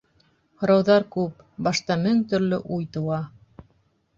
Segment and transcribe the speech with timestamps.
[0.61, 3.21] Һорауҙар күп, башта мең төрлө уй тыуа...